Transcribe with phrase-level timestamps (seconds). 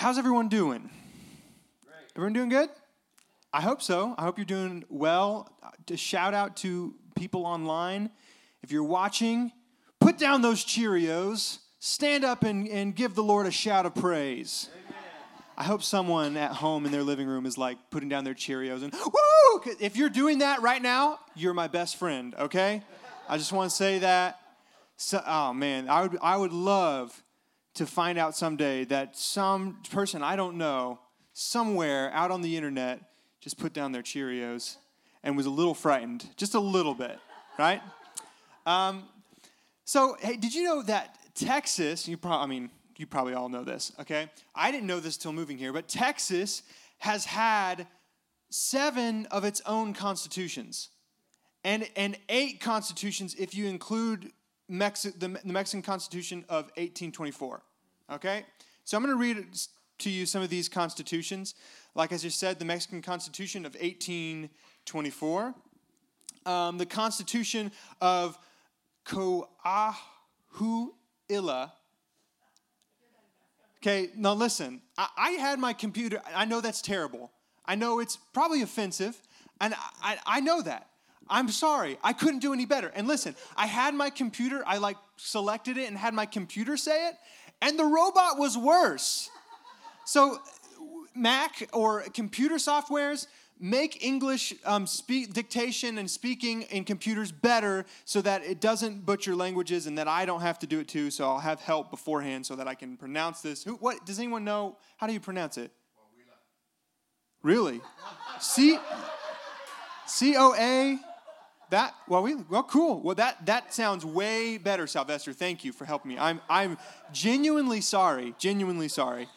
[0.00, 0.88] how's everyone doing?
[2.16, 2.70] Everyone doing good?
[3.52, 4.14] I hope so.
[4.16, 5.52] I hope you're doing well.
[5.86, 8.08] To shout out to people online.
[8.62, 9.52] If you're watching,
[10.00, 14.70] put down those Cheerios, stand up and, and give the Lord a shout of praise.
[15.58, 18.82] I hope someone at home in their living room is like putting down their Cheerios
[18.82, 19.74] and woo!
[19.80, 22.82] If you're doing that right now, you're my best friend, okay?
[23.28, 24.40] I just want to say that.
[24.96, 27.22] So, oh man, I would, I would love
[27.74, 30.98] to find out someday that some person I don't know,
[31.32, 33.00] somewhere out on the internet,
[33.40, 34.76] just put down their Cheerios
[35.22, 37.18] and was a little frightened, just a little bit,
[37.58, 37.80] right?
[38.66, 39.04] Um,
[39.84, 43.64] so, hey, did you know that Texas, you probably, I mean, you probably all know
[43.64, 44.30] this, okay?
[44.54, 46.62] I didn't know this till moving here, but Texas
[46.98, 47.86] has had
[48.50, 50.90] seven of its own constitutions
[51.64, 54.32] and, and eight constitutions if you include
[54.70, 57.62] Mexi- the, the Mexican Constitution of 1824,
[58.12, 58.44] okay?
[58.84, 59.46] So I'm going to read
[59.98, 61.54] to you some of these constitutions.
[61.94, 65.54] Like I just said, the Mexican Constitution of 1824,
[66.46, 68.38] um, the Constitution of
[69.06, 70.02] Coahuila.
[73.82, 77.30] Okay, now listen, I, I, had my computer, I know that's terrible.
[77.64, 79.18] I know it's probably offensive,
[79.60, 80.89] and I, I know that.
[81.28, 82.88] I'm sorry, I couldn't do any better.
[82.88, 87.08] And listen, I had my computer, I like selected it and had my computer say
[87.08, 87.14] it,
[87.62, 89.30] and the robot was worse.
[90.06, 90.38] So,
[91.14, 93.26] Mac or computer softwares,
[93.60, 99.36] make English um, speak, dictation and speaking in computers better so that it doesn't butcher
[99.36, 101.10] languages and that I don't have to do it too.
[101.10, 103.62] So I'll have help beforehand so that I can pronounce this.
[103.62, 104.78] Who, what does anyone know?
[104.96, 105.70] How do you pronounce it?
[107.42, 107.80] Really?
[108.40, 108.78] C
[110.06, 110.98] C O A.
[111.70, 113.00] That well, we well, cool.
[113.00, 115.32] Well, that that sounds way better, Sylvester.
[115.32, 116.18] Thank you for helping me.
[116.18, 116.78] I'm I'm
[117.12, 118.34] genuinely sorry.
[118.38, 119.28] Genuinely sorry.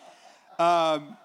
[0.58, 1.16] Um,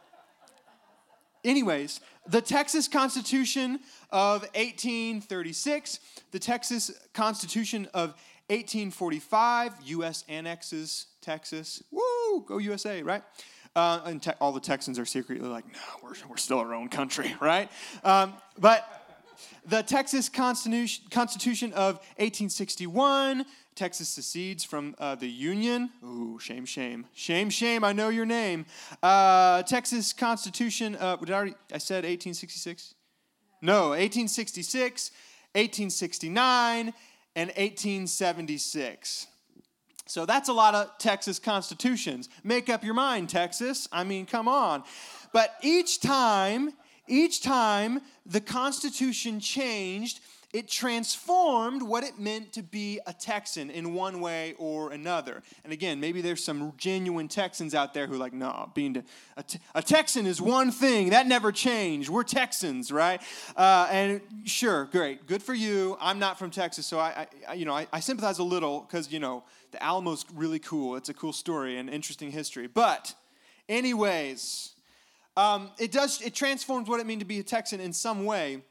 [1.45, 8.11] anyways, the Texas Constitution of 1836, the Texas Constitution of
[8.49, 10.25] 1845, U.S.
[10.29, 11.83] annexes Texas.
[11.91, 13.23] Woo, go USA, right?
[13.75, 16.89] Uh, and te- all the Texans are secretly like, no, we're, we're still our own
[16.89, 17.71] country, right?
[18.03, 18.98] Um, but
[19.69, 25.91] the Texas Constitution, Constitution of 1861, Texas secedes from uh, the Union.
[26.03, 27.07] Ooh, shame, shame.
[27.15, 28.65] Shame, shame, I know your name.
[29.03, 32.95] Uh, Texas Constitution, uh, did I, already, I said 1866?
[33.61, 35.11] No, 1866,
[35.53, 36.95] 1869,
[37.37, 39.27] and 1876.
[40.07, 42.31] So that's a lot of Texas constitutions.
[42.43, 43.87] Make up your mind, Texas.
[43.93, 44.83] I mean, come on.
[45.35, 46.73] But each time,
[47.09, 50.21] each time the Constitution changed,
[50.55, 55.43] it transformed what it meant to be a Texan in one way or another.
[55.63, 59.05] And again, maybe there's some genuine Texans out there who like, no, being
[59.37, 62.09] a, a Texan is one thing that never changed.
[62.09, 63.21] We're Texans, right?
[63.57, 65.99] Uh, and sure, great, good for you.
[66.01, 69.13] I'm not from Texas, so I, I you know, I, I sympathize a little because
[69.13, 70.97] you know the Alamo's really cool.
[70.97, 72.69] It's a cool story and interesting history.
[72.69, 73.15] But,
[73.69, 74.73] anyways,
[75.39, 78.63] um, it does it transforms what it means to be a Texan in some way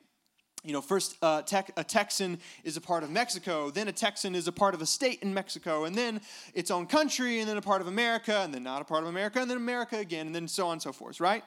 [0.63, 1.41] you know, first uh,
[1.77, 4.85] a Texan is a part of Mexico, then a Texan is a part of a
[4.85, 6.19] state in Mexico, and then
[6.53, 9.07] its own country, and then a part of America, and then not a part of
[9.07, 11.41] America, and then America again, and then so on and so forth, right?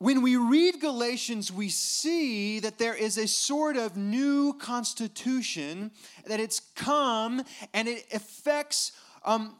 [0.00, 5.92] When we read Galatians, we see that there is a sort of new constitution,
[6.26, 8.92] that it's come and it affects
[9.24, 9.56] um,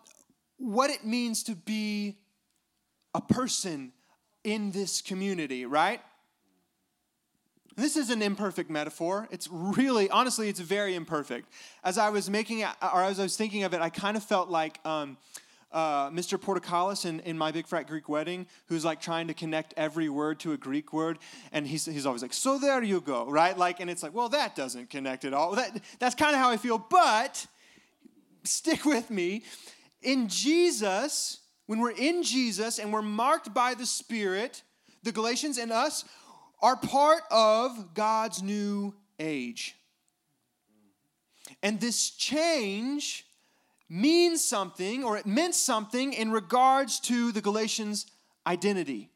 [0.57, 2.17] what it means to be
[3.15, 3.93] a person
[4.45, 6.01] in this community, right?
[7.77, 9.29] This is an imperfect metaphor.
[9.31, 11.49] It's really, honestly, it's very imperfect.
[11.85, 14.23] As I was making it, or as I was thinking of it, I kind of
[14.23, 15.17] felt like um,
[15.73, 16.39] uh, Mr.
[16.39, 20.41] Portokalos in, in My Big Fat Greek Wedding, who's like trying to connect every word
[20.41, 21.19] to a Greek word.
[21.53, 23.57] And he's, he's always like, so there you go, right?
[23.57, 25.55] Like, and it's like, well, that doesn't connect at all.
[25.55, 26.79] That, that's kind of how I feel.
[26.79, 27.47] But
[28.45, 29.45] stick with me.
[30.03, 31.40] In Jesus,
[31.71, 34.65] when we're in Jesus and we're marked by the Spirit,
[35.05, 36.05] the Galatians and us
[36.61, 39.77] are part of God's new age.
[41.63, 43.25] And this change
[43.89, 48.07] means something, or it meant something in regards to the Galatians'
[48.49, 49.09] identity.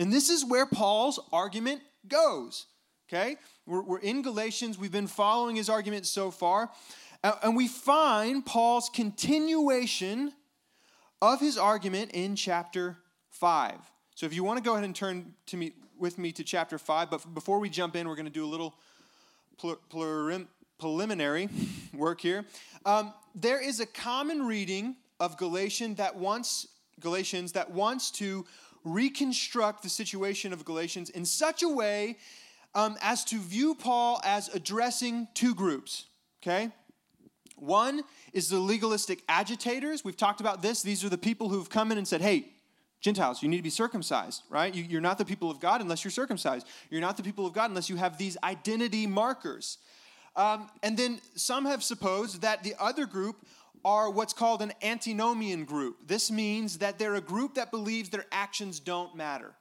[0.00, 2.66] And this is where Paul's argument goes.
[3.08, 3.36] Okay?
[3.66, 4.78] We're, we're in Galatians.
[4.78, 6.72] We've been following his argument so far.
[7.24, 10.32] And we find Paul's continuation
[11.22, 12.98] of his argument in chapter
[13.30, 13.76] 5.
[14.14, 16.76] So if you want to go ahead and turn to me with me to chapter
[16.76, 18.74] 5, but before we jump in, we're going to do a little
[20.78, 21.48] preliminary
[21.94, 22.44] work here.
[22.84, 26.68] Um, there is a common reading of Galatian that wants
[27.00, 28.44] Galatians that wants to
[28.84, 32.18] reconstruct the situation of Galatians in such a way
[32.74, 36.04] um, as to view Paul as addressing two groups.
[36.42, 36.70] Okay?
[37.64, 38.02] One
[38.32, 40.04] is the legalistic agitators.
[40.04, 40.82] We've talked about this.
[40.82, 42.48] These are the people who've come in and said, hey,
[43.00, 44.74] Gentiles, you need to be circumcised, right?
[44.74, 46.66] You, are not the people of God unless you're circumcised.
[46.90, 49.78] You're not the people of God unless you have these identity markers.
[50.36, 53.44] Um, and then some have supposed that the other group
[53.84, 56.08] are what's called an antinomian group.
[56.08, 59.54] This means that they're a group that believes their actions don't matter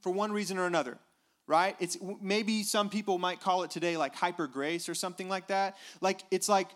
[0.00, 0.98] for one reason or another
[1.46, 5.48] right it's maybe some people might call it today like hyper grace or something like
[5.48, 6.68] that like it's like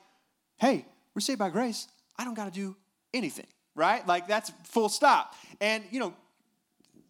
[0.58, 0.84] hey
[1.14, 1.88] we're saved by grace
[2.18, 2.76] i don't got to do
[3.14, 6.12] anything right like that's full stop and you know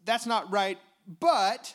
[0.05, 0.79] that's not right
[1.21, 1.75] but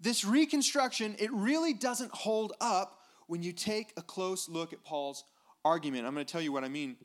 [0.00, 5.24] this reconstruction it really doesn't hold up when you take a close look at paul's
[5.64, 6.06] argument.
[6.06, 6.96] I'm going to tell you what I mean.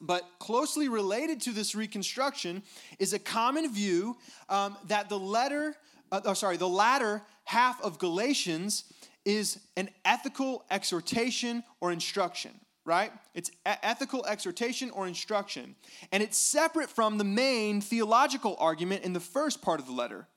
[0.00, 2.62] But closely related to this reconstruction
[2.98, 4.16] is a common view
[4.48, 5.74] um, that the letter,
[6.12, 8.92] uh, oh, sorry, the latter half of Galatians
[9.24, 12.52] is an ethical exhortation or instruction,
[12.86, 13.12] right?
[13.34, 15.74] It's ethical exhortation or instruction.
[16.12, 20.28] And it's separate from the main theological argument in the first part of the letter.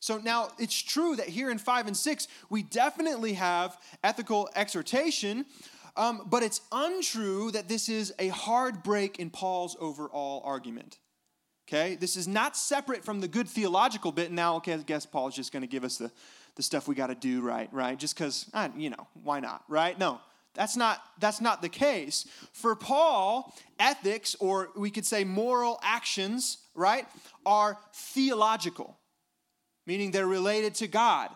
[0.00, 5.44] So now it's true that here in 5 and 6, we definitely have ethical exhortation,
[5.96, 10.98] um, but it's untrue that this is a hard break in Paul's overall argument.
[11.68, 11.96] Okay?
[11.96, 14.32] This is not separate from the good theological bit.
[14.32, 16.10] Now, okay, I guess Paul's just going to give us the,
[16.54, 17.98] the stuff we got to do right, right?
[17.98, 19.98] Just because, you know, why not, right?
[19.98, 20.20] No,
[20.58, 22.26] that's not, that's not the case.
[22.52, 27.06] For Paul, ethics, or we could say moral actions, right,
[27.46, 28.98] are theological,
[29.86, 31.30] meaning they're related to God.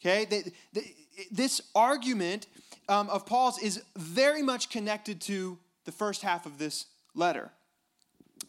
[0.00, 0.26] Okay?
[0.26, 0.94] They, they,
[1.32, 2.46] this argument
[2.88, 6.86] um, of Paul's is very much connected to the first half of this
[7.16, 7.50] letter.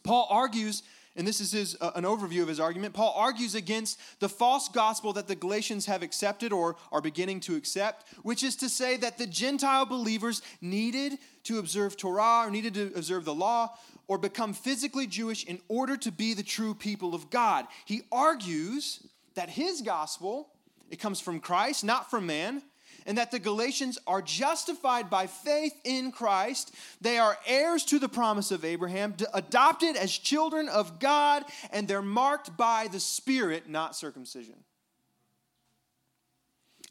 [0.04, 0.84] Paul argues,
[1.16, 2.94] and this is his, uh, an overview of his argument.
[2.94, 7.56] Paul argues against the false gospel that the Galatians have accepted or are beginning to
[7.56, 12.74] accept, which is to say that the Gentile believers needed to observe Torah or needed
[12.74, 13.76] to observe the law
[14.06, 17.66] or become physically Jewish in order to be the true people of God.
[17.84, 20.48] He argues that his gospel,
[20.90, 22.62] it comes from Christ, not from man,
[23.06, 26.74] and that the Galatians are justified by faith in Christ.
[27.00, 32.02] They are heirs to the promise of Abraham, adopted as children of God, and they're
[32.02, 34.56] marked by the Spirit, not circumcision.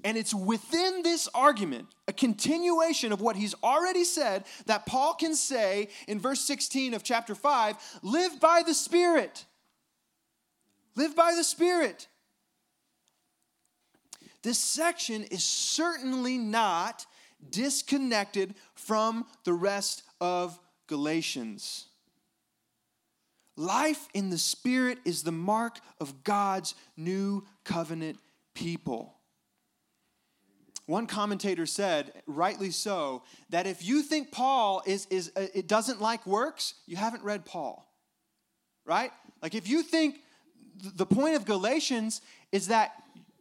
[0.04, 5.36] And it's within this argument, a continuation of what he's already said, that Paul can
[5.36, 9.46] say in verse 16 of chapter 5 live by the Spirit.
[10.96, 12.08] Live by the Spirit.
[14.42, 17.06] This section is certainly not
[17.50, 21.88] disconnected from the rest of Galatians.
[23.56, 28.18] Life in the Spirit is the mark of God's new covenant
[28.54, 29.16] people.
[30.86, 36.02] One commentator said, rightly so, that if you think Paul is, is uh, it doesn't
[36.02, 37.86] like works, you haven't read Paul.
[38.86, 39.12] Right?
[39.44, 40.16] Like if you think
[40.82, 42.22] the point of Galatians
[42.52, 42.94] is that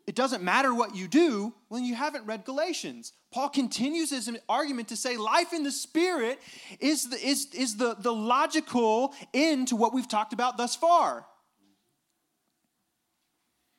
[0.09, 3.13] it doesn't matter what you do, well, you haven't read Galatians.
[3.31, 6.41] Paul continues his argument to say life in the Spirit
[6.81, 11.27] is the, is, is the, the logical end to what we've talked about thus far.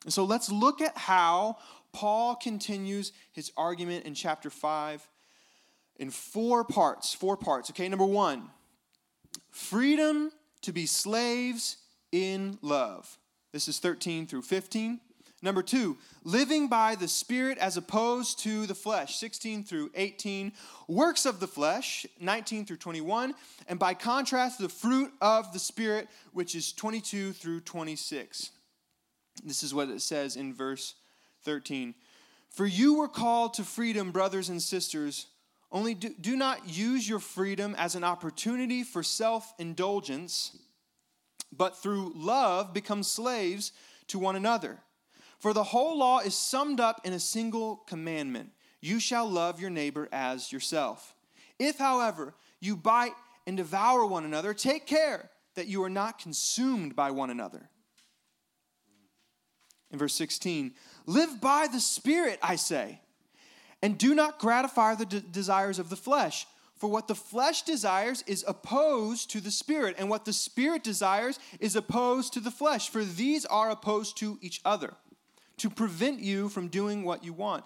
[0.03, 1.57] And so let's look at how
[1.93, 5.09] Paul continues his argument in chapter 5
[5.95, 7.11] in four parts.
[7.11, 7.71] Four parts.
[7.71, 8.51] Okay, number one
[9.49, 11.77] freedom to be slaves
[12.11, 13.17] in love.
[13.51, 14.99] This is 13 through 15.
[15.41, 20.51] Number two, living by the Spirit as opposed to the flesh, 16 through 18.
[20.87, 23.33] Works of the flesh, 19 through 21.
[23.67, 28.51] And by contrast, the fruit of the Spirit, which is 22 through 26.
[29.45, 30.95] This is what it says in verse
[31.43, 31.95] 13.
[32.49, 35.27] For you were called to freedom, brothers and sisters.
[35.71, 40.57] Only do, do not use your freedom as an opportunity for self indulgence,
[41.55, 43.71] but through love become slaves
[44.07, 44.79] to one another.
[45.39, 49.69] For the whole law is summed up in a single commandment you shall love your
[49.69, 51.13] neighbor as yourself.
[51.57, 53.13] If, however, you bite
[53.45, 57.69] and devour one another, take care that you are not consumed by one another.
[59.91, 60.73] In verse 16,
[61.05, 63.01] live by the Spirit, I say,
[63.81, 66.45] and do not gratify the de- desires of the flesh.
[66.75, 71.39] For what the flesh desires is opposed to the Spirit, and what the Spirit desires
[71.59, 74.93] is opposed to the flesh, for these are opposed to each other
[75.59, 77.63] to prevent you from doing what you want.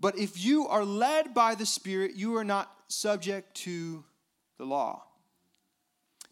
[0.00, 4.04] But if you are led by the Spirit, you are not subject to
[4.58, 5.04] the law.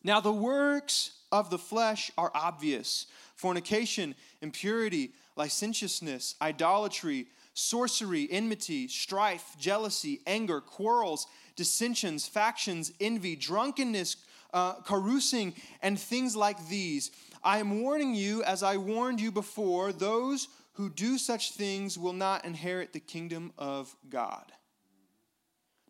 [0.03, 9.57] Now, the works of the flesh are obvious fornication, impurity, licentiousness, idolatry, sorcery, enmity, strife,
[9.59, 11.27] jealousy, anger, quarrels,
[11.57, 14.17] dissensions, factions, envy, drunkenness,
[14.53, 17.11] uh, carousing, and things like these.
[17.43, 22.13] I am warning you, as I warned you before, those who do such things will
[22.13, 24.53] not inherit the kingdom of God.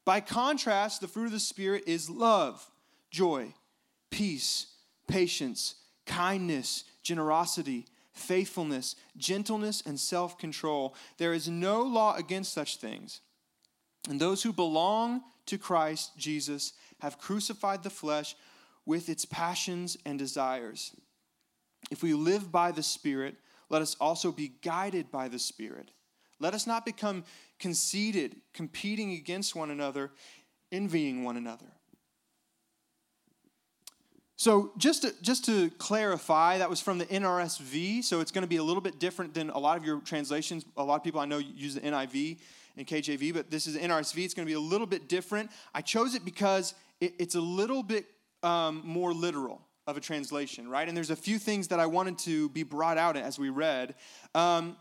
[0.05, 2.69] By contrast, the fruit of the Spirit is love,
[3.11, 3.55] joy,
[4.11, 4.67] peace,
[5.07, 10.95] patience, kindness, generosity, faithfulness, gentleness, and self control.
[11.19, 13.21] There is no law against such things.
[14.09, 18.35] And those who belong to Christ Jesus have crucified the flesh
[18.87, 20.95] with its passions and desires.
[21.91, 23.37] If we live by the Spirit,
[23.71, 25.93] let us also be guided by the Spirit.
[26.41, 27.25] Let us not become
[27.59, 30.11] conceited, competing against one another,
[30.73, 31.67] envying one another.
[34.37, 38.49] So just to, just to clarify, that was from the NRSV, so it's going to
[38.49, 40.65] be a little bit different than a lot of your translations.
[40.79, 42.39] A lot of people I know use the NIV
[42.79, 44.25] and KJV, but this is NRSV.
[44.25, 45.51] It's going to be a little bit different.
[45.75, 48.07] I chose it because it, it's a little bit
[48.43, 50.87] um, more literal of a translation, right?
[50.87, 53.95] And there's a few things that I wanted to be brought out as we read.
[54.35, 54.77] Um,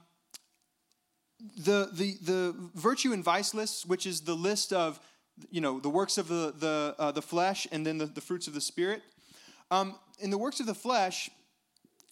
[1.57, 4.99] the, the, the virtue and vice lists, which is the list of
[5.49, 8.47] you know the works of the, the, uh, the flesh and then the, the fruits
[8.47, 9.01] of the spirit
[9.71, 11.29] um, in the works of the flesh,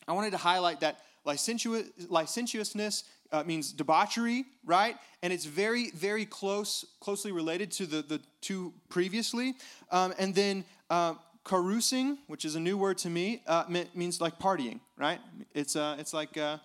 [0.08, 4.96] I wanted to highlight that licentious, licentiousness uh, means debauchery, right?
[5.22, 9.56] And it's very, very close, closely related to the, the two previously.
[9.91, 11.15] Um, and then uh,
[11.47, 13.63] carousing, which is a new word to me, uh,
[13.95, 15.19] means like partying, right?
[15.55, 16.57] It's, uh, it's like, uh,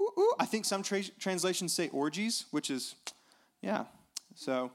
[0.00, 0.34] ooh, ooh.
[0.38, 2.94] I think some tra- translations say orgies, which is,
[3.62, 3.84] yeah.
[4.34, 4.70] So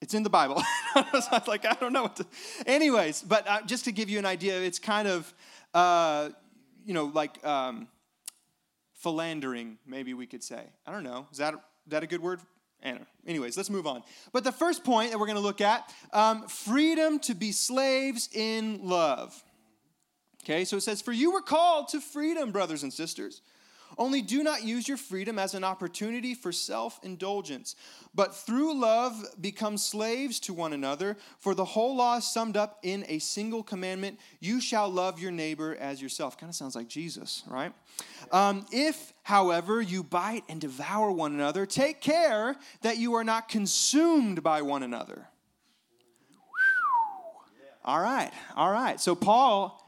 [0.00, 0.60] it's in the Bible.
[0.60, 2.26] so I was like, I don't know what to.
[2.66, 5.34] Anyways, but uh, just to give you an idea, it's kind of,
[5.74, 6.28] uh,
[6.84, 7.88] you know, like um,
[8.94, 10.62] philandering, maybe we could say.
[10.86, 11.26] I don't know.
[11.32, 11.54] Is that,
[11.88, 12.40] that a good word?
[13.26, 14.02] Anyways, let's move on.
[14.32, 18.28] But the first point that we're going to look at um, freedom to be slaves
[18.32, 19.42] in love.
[20.44, 23.42] Okay, so it says, For you were called to freedom, brothers and sisters.
[23.98, 27.76] Only do not use your freedom as an opportunity for self indulgence,
[28.14, 31.16] but through love become slaves to one another.
[31.38, 35.32] For the whole law is summed up in a single commandment you shall love your
[35.32, 36.38] neighbor as yourself.
[36.38, 37.72] Kind of sounds like Jesus, right?
[38.30, 43.48] Um, if, however, you bite and devour one another, take care that you are not
[43.48, 45.28] consumed by one another.
[47.84, 49.00] All right, all right.
[49.00, 49.81] So Paul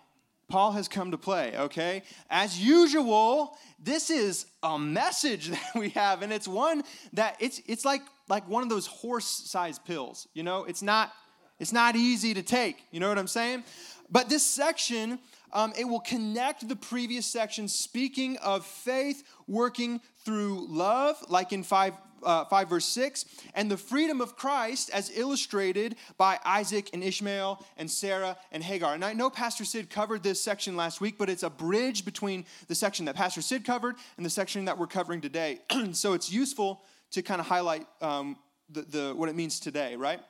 [0.54, 2.04] Paul has come to play, okay?
[2.30, 7.84] As usual, this is a message that we have, and it's one that it's it's
[7.84, 10.62] like like one of those horse-sized pills, you know?
[10.62, 11.12] It's not
[11.58, 13.64] it's not easy to take, you know what I'm saying?
[14.08, 15.18] But this section,
[15.54, 21.62] um, it will connect the previous section, speaking of faith working through love, like in
[21.62, 21.94] 5
[22.24, 27.64] uh, 5, verse 6, and the freedom of Christ as illustrated by Isaac and Ishmael
[27.76, 28.94] and Sarah and Hagar.
[28.94, 32.44] And I know Pastor Sid covered this section last week, but it's a bridge between
[32.68, 35.60] the section that Pastor Sid covered and the section that we're covering today.
[35.92, 36.82] so it's useful
[37.12, 38.36] to kind of highlight um,
[38.70, 40.20] the, the, what it means today, right?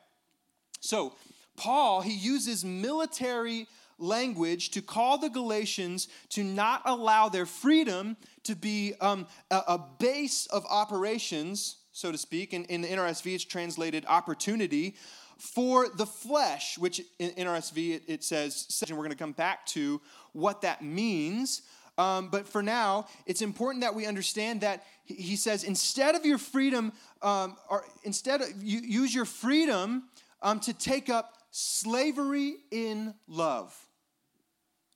[0.80, 1.14] So,
[1.56, 8.54] Paul, he uses military language to call the Galatians to not allow their freedom to
[8.54, 12.52] be um, a, a, base of operations so to speak.
[12.52, 14.96] In, in the NRSV, it's translated opportunity
[15.38, 19.64] for the flesh, which in NRSV it, it says, and we're going to come back
[19.66, 20.00] to
[20.32, 21.62] what that means.
[21.96, 26.38] Um, but for now, it's important that we understand that he says instead of your
[26.38, 30.04] freedom, um, or instead of you use your freedom
[30.42, 33.76] um, to take up slavery in love.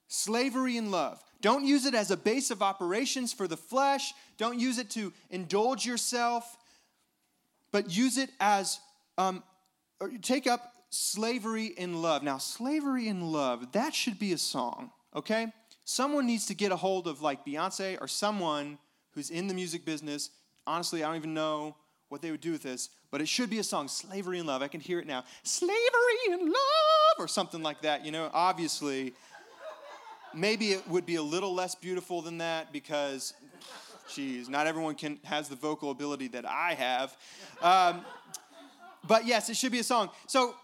[0.09, 1.23] Slavery in love.
[1.41, 4.13] Don't use it as a base of operations for the flesh.
[4.39, 6.57] Don't use it to indulge yourself
[7.73, 8.81] but use it as
[9.17, 9.43] um,
[10.23, 12.23] take up slavery in love.
[12.23, 15.53] Now, slavery in love, that should be a song, okay?
[15.85, 18.79] Someone needs to get a hold of like Beyonce or someone
[19.13, 20.31] who's in the music business.
[20.67, 21.77] Honestly, I don't even know
[22.09, 24.63] what they would do with this, but it should be a song, Slavery in Love.
[24.63, 25.25] I can hear it now.
[25.43, 25.75] Slavery
[26.31, 28.31] in Love, or something like that, you know?
[28.33, 29.13] Obviously,
[30.35, 33.35] maybe it would be a little less beautiful than that because
[34.09, 37.17] Jeez, not everyone can has the vocal ability that I have.
[37.61, 38.05] Um,
[39.07, 40.11] but yes, it should be a song.
[40.27, 40.55] So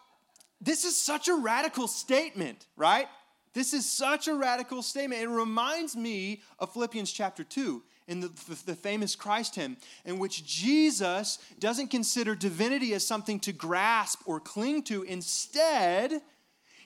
[0.60, 3.06] this is such a radical statement, right?
[3.52, 5.22] This is such a radical statement.
[5.22, 8.28] It reminds me of Philippians chapter 2 in the,
[8.66, 14.40] the, famous Christ hymn, in which Jesus doesn't consider divinity as something to grasp or
[14.40, 15.02] cling to.
[15.04, 16.20] Instead,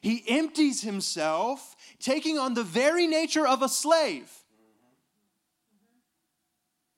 [0.00, 4.30] He empties himself, taking on the very nature of a slave.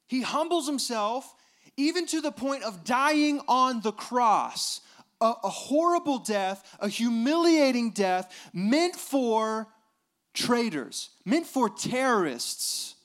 [0.06, 1.34] He humbles himself
[1.76, 4.80] even to the point of dying on the cross.
[5.20, 9.68] A, a, horrible death, a humiliating death meant for
[10.34, 12.96] traitors, meant for terrorists.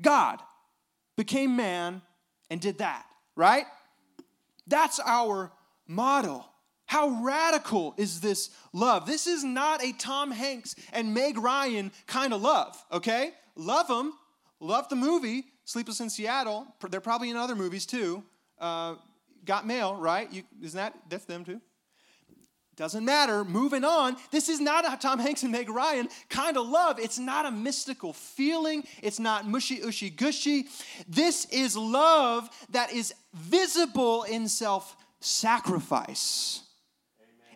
[0.00, 0.40] God
[1.16, 2.02] became man
[2.50, 3.66] and did that, right?
[4.66, 5.52] That's our
[5.86, 6.46] model.
[6.86, 9.06] How radical is this love?
[9.06, 13.32] This is not a Tom Hanks and Meg Ryan kind of love, okay?
[13.54, 14.14] Love them,
[14.58, 16.66] love the movie, Sleepless in Seattle.
[16.90, 18.24] They're probably in other movies too.
[18.58, 18.96] Uh,
[19.44, 20.30] got mail, right?
[20.32, 21.60] You, isn't that, that's them too?
[22.80, 23.44] Doesn't matter.
[23.44, 24.16] Moving on.
[24.30, 26.98] This is not a Tom Hanks and Meg Ryan kind of love.
[26.98, 28.84] It's not a mystical feeling.
[29.02, 30.64] It's not mushy, ushy, gushy.
[31.06, 36.62] This is love that is visible in self sacrifice,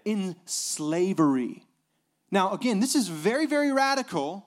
[0.05, 1.65] in slavery.
[2.31, 4.47] Now, again, this is very, very radical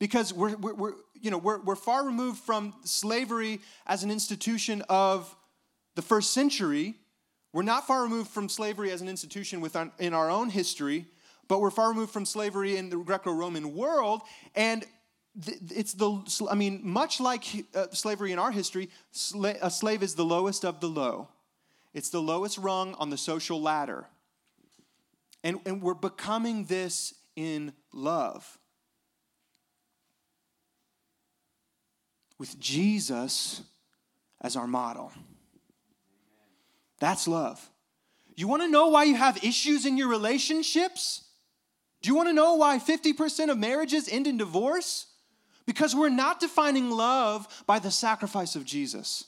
[0.00, 4.82] because we're, we're, we're you know, we're, we're far removed from slavery as an institution
[4.88, 5.32] of
[5.94, 6.96] the first century
[7.52, 9.62] we're not far removed from slavery as an institution
[9.98, 11.06] in our own history,
[11.48, 14.22] but we're far removed from slavery in the Greco Roman world.
[14.54, 14.84] And
[15.70, 17.44] it's the, I mean, much like
[17.74, 21.28] uh, slavery in our history, sla- a slave is the lowest of the low.
[21.92, 24.06] It's the lowest rung on the social ladder.
[25.44, 28.58] And, and we're becoming this in love.
[32.38, 33.62] With Jesus
[34.40, 35.12] as our model.
[37.02, 37.68] That's love.
[38.36, 41.24] You want to know why you have issues in your relationships?
[42.00, 45.06] Do you want to know why 50% of marriages end in divorce?
[45.66, 49.24] Because we're not defining love by the sacrifice of Jesus.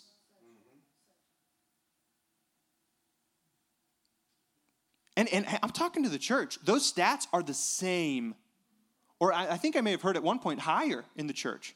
[5.17, 6.61] And, and I'm talking to the church.
[6.65, 8.37] Those stats are the same.
[9.19, 11.75] Or I, I think I may have heard at one point higher in the church.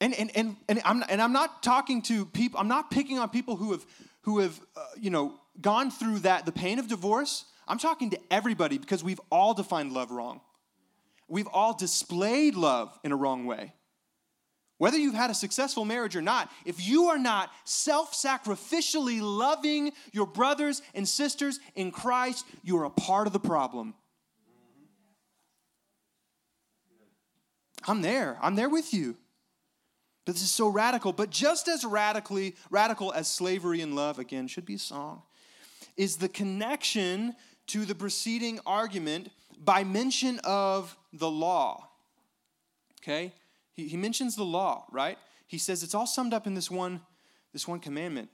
[0.00, 3.28] And, and, and, and, I'm, and I'm not talking to people, I'm not picking on
[3.30, 3.84] people who have,
[4.22, 7.44] who have uh, you know, gone through that, the pain of divorce.
[7.66, 10.40] I'm talking to everybody because we've all defined love wrong.
[11.28, 13.74] We've all displayed love in a wrong way.
[14.78, 19.92] Whether you've had a successful marriage or not, if you are not self sacrificially loving
[20.12, 23.94] your brothers and sisters in Christ, you are a part of the problem.
[27.86, 28.38] I'm there.
[28.40, 29.16] I'm there with you.
[30.34, 31.12] This is so radical.
[31.12, 35.22] But just as radically radical as slavery and love, again, should be a song,
[35.96, 37.34] is the connection
[37.68, 39.30] to the preceding argument
[39.64, 41.88] by mention of the law.
[43.00, 43.32] Okay?
[43.72, 45.18] He, he mentions the law, right?
[45.46, 47.00] He says it's all summed up in this one,
[47.54, 48.28] this one commandment.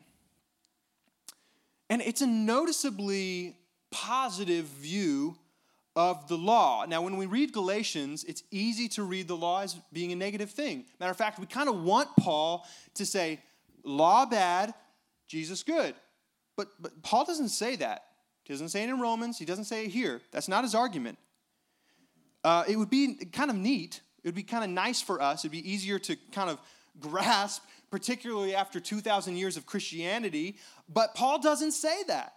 [1.88, 3.56] And it's a noticeably
[3.92, 5.36] positive view
[5.96, 6.84] of the law.
[6.86, 10.50] Now, when we read Galatians, it's easy to read the law as being a negative
[10.50, 10.84] thing.
[10.98, 13.40] Matter of fact, we kind of want Paul to say,
[13.84, 14.74] law bad,
[15.28, 15.94] Jesus good.
[16.56, 18.04] But, but Paul doesn't say that.
[18.42, 20.20] He doesn't say it in Romans, he doesn't say it here.
[20.30, 21.18] That's not his argument.
[22.42, 25.40] Uh, it would be kind of neat, it would be kind of nice for us,
[25.40, 26.58] it'd be easier to kind of
[27.00, 30.56] grasp, particularly after 2,000 years of Christianity.
[30.88, 32.34] But Paul doesn't say that.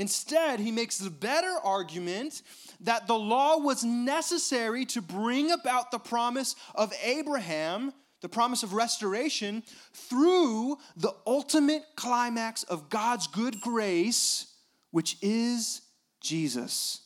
[0.00, 2.40] Instead, he makes the better argument
[2.80, 8.72] that the law was necessary to bring about the promise of Abraham, the promise of
[8.72, 14.46] restoration, through the ultimate climax of God's good grace,
[14.90, 15.82] which is
[16.22, 17.02] Jesus.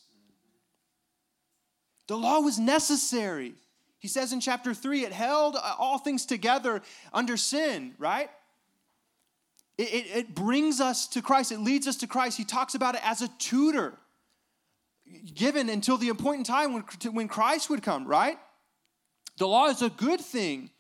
[2.06, 3.54] The law was necessary.
[3.98, 6.80] He says in chapter 3, it held all things together
[7.12, 8.30] under sin, right?
[9.76, 12.36] It, it, it, brings us to Christ, it leads us to Christ.
[12.36, 13.98] He talks about it as a tutor
[15.34, 18.38] given until the appointed time when, when Christ would come, right?
[19.38, 20.70] The law is a good thing.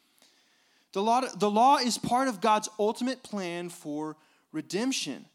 [0.92, 4.16] The law, the law is part of God's ultimate plan for
[4.52, 5.26] redemption.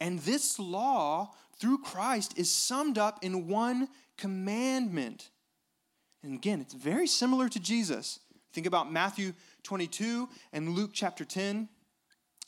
[0.00, 5.30] And this law, through Christ, is summed up in one commandment.
[6.22, 8.20] And again, it's very similar to Jesus.
[8.56, 11.68] Think about Matthew 22 and Luke chapter 10.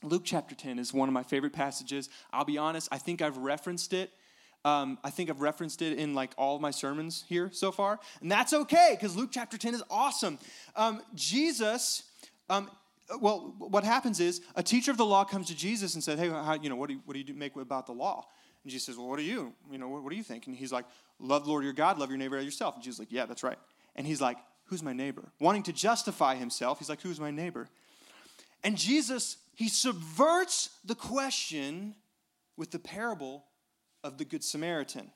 [0.03, 2.09] Luke chapter 10 is one of my favorite passages.
[2.33, 4.11] I'll be honest, I think I've referenced it.
[4.64, 8.01] Um, I think I've referenced it in like all of my sermons here so far.
[8.23, 10.38] And that's okay because Luke chapter 10 is awesome.
[10.77, 12.05] Um, Jesus,
[12.49, 12.71] um,
[13.21, 16.31] well, what happens is a teacher of the law comes to Jesus and says, Hey,
[16.31, 18.25] how, you know, what do you, what do you make about the law?
[18.64, 19.53] And Jesus says, Well, what do you?
[19.71, 20.47] You know, what, what do you think?
[20.47, 20.87] And he's like,
[21.21, 22.77] Love Lord your God, love your neighbor as yourself.
[22.77, 23.59] And Jesus like, Yeah, that's right.
[23.94, 25.33] And he's like, Who's my neighbor?
[25.40, 27.68] Wanting to justify himself, he's like, Who's my neighbor?
[28.62, 31.94] And Jesus, he subverts the question
[32.57, 33.44] with the parable
[34.02, 35.11] of the Good Samaritan.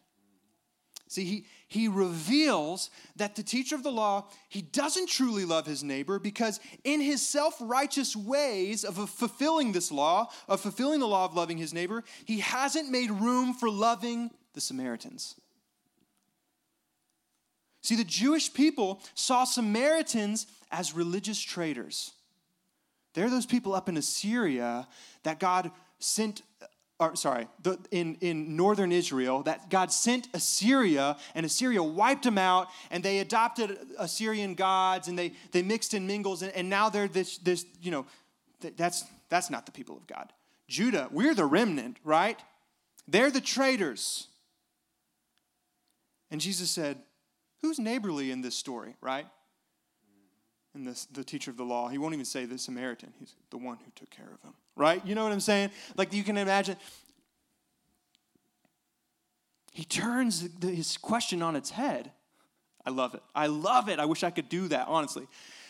[1.09, 5.85] See, he, he reveals that the teacher of the law, he doesn't truly love his
[5.85, 11.35] neighbor because in his self-righteous ways of fulfilling this law, of fulfilling the law of
[11.35, 15.35] loving his neighbor, he hasn't made room for loving the Samaritans.
[17.83, 22.13] See, the Jewish people saw Samaritans as religious traitors.
[23.15, 24.89] They're those people up in Assyria
[25.25, 26.67] that God sent uh,
[27.03, 32.39] or sorry, the, in, in northern Israel, that God sent Assyria, and Assyria wiped them
[32.39, 36.89] out, and they adopted Assyrian gods, and they, they mixed and mingles, and, and now
[36.89, 38.07] they're this, this, you know,
[38.77, 40.33] that's, that's not the people of God.
[40.69, 42.39] Judah, we're the remnant, right?
[43.09, 44.29] They're the traitors.
[46.31, 46.99] And Jesus said,
[47.63, 49.27] Who's neighborly in this story, right?
[50.75, 53.13] And this, the teacher of the law, he won't even say the Samaritan.
[53.19, 55.05] He's the one who took care of him right?
[55.07, 55.71] You know what I'm saying?
[55.97, 56.77] Like you can imagine.
[59.73, 62.13] He turns his question on its head.
[62.85, 63.23] I love it.
[63.35, 63.99] I love it.
[63.99, 65.27] I wish I could do that, honestly.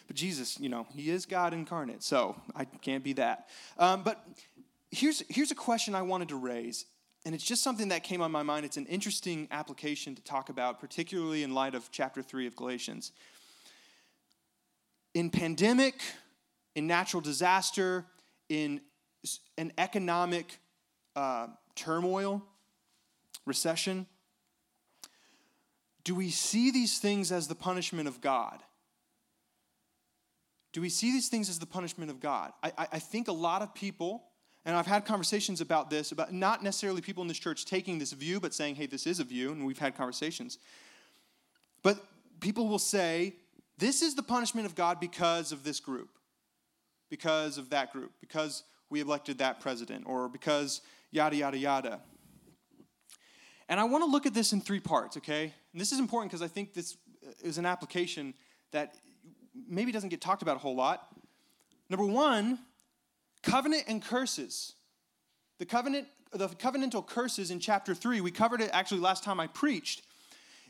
[0.06, 3.48] But Jesus, you know, he is God incarnate, so I can't be that.
[3.78, 4.24] Um, but
[4.90, 6.86] here's, here's a question I wanted to raise,
[7.24, 8.64] and it's just something that came on my mind.
[8.64, 13.12] It's an interesting application to talk about, particularly in light of chapter 3 of Galatians.
[15.14, 15.94] In pandemic,
[16.74, 18.04] in natural disaster,
[18.48, 18.80] in
[19.56, 20.58] an economic
[21.14, 22.42] uh, turmoil,
[23.46, 24.06] recession,
[26.04, 28.58] do we see these things as the punishment of God?
[30.72, 32.52] Do we see these things as the punishment of God?
[32.62, 34.24] I, I, think a lot of people,
[34.64, 38.12] and I've had conversations about this, about not necessarily people in this church taking this
[38.12, 40.58] view, but saying, hey, this is a view, and we've had conversations.
[41.82, 42.04] But
[42.40, 43.34] people will say,
[43.78, 46.10] this is the punishment of God because of this group,
[47.10, 52.00] because of that group, because we elected that president, or because yada, yada, yada.
[53.68, 55.52] And I want to look at this in three parts, okay?
[55.72, 56.96] And this is important because I think this
[57.42, 58.34] is an application
[58.70, 58.94] that
[59.68, 61.08] maybe doesn't get talked about a whole lot.
[61.88, 62.58] Number one,
[63.42, 64.74] covenant and curses.
[65.58, 69.46] The covenant, the covenantal curses in chapter three, we covered it actually last time I
[69.46, 70.02] preached.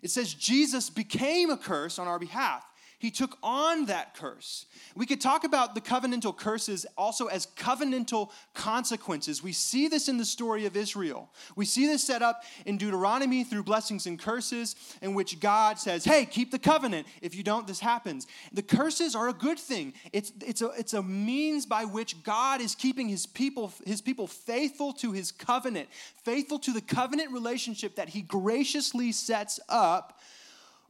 [0.02, 2.64] It says Jesus became a curse on our behalf.
[3.02, 4.66] He took on that curse.
[4.94, 9.42] We could talk about the covenantal curses also as covenantal consequences.
[9.42, 11.28] We see this in the story of Israel.
[11.56, 16.04] We see this set up in Deuteronomy through blessings and curses, in which God says,
[16.04, 17.08] Hey, keep the covenant.
[17.20, 18.28] If you don't, this happens.
[18.52, 19.94] The curses are a good thing.
[20.12, 24.28] It's, it's, a, it's a means by which God is keeping his people, his people
[24.28, 25.88] faithful to his covenant,
[26.22, 30.20] faithful to the covenant relationship that he graciously sets up.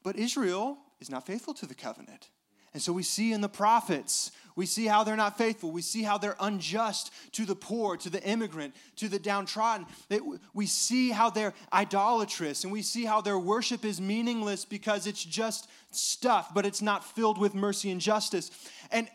[0.03, 2.31] But Israel is not faithful to the covenant.
[2.73, 5.71] And so we see in the prophets, we see how they're not faithful.
[5.71, 9.87] We see how they're unjust to the poor, to the immigrant, to the downtrodden.
[10.55, 15.23] We see how they're idolatrous, and we see how their worship is meaningless because it's
[15.23, 18.51] just stuff, but it's not filled with mercy and justice.
[18.91, 19.07] And,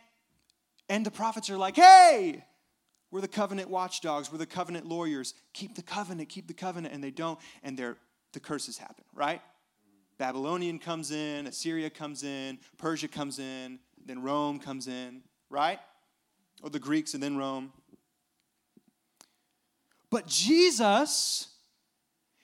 [0.87, 2.43] and the prophets are like, hey,
[3.09, 5.33] we're the covenant watchdogs, we're the covenant lawyers.
[5.53, 6.93] Keep the covenant, keep the covenant.
[6.93, 9.41] And they don't, and the curses happen, right?
[10.17, 15.79] Babylonian comes in, Assyria comes in, Persia comes in, then Rome comes in, right?
[16.63, 17.71] Or the Greeks and then Rome.
[20.09, 21.49] But Jesus,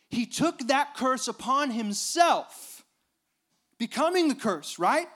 [0.09, 2.83] he took that curse upon himself,
[3.79, 5.07] becoming the curse, right?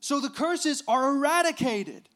[0.00, 2.08] So the curses are eradicated.